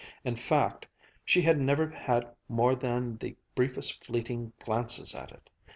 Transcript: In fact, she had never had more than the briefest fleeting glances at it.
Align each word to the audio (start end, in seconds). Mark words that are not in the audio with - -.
In 0.23 0.35
fact, 0.35 0.87
she 1.23 1.43
had 1.43 1.59
never 1.59 1.87
had 1.87 2.25
more 2.49 2.73
than 2.73 3.17
the 3.17 3.35
briefest 3.53 4.03
fleeting 4.03 4.51
glances 4.65 5.13
at 5.13 5.31
it. 5.31 5.47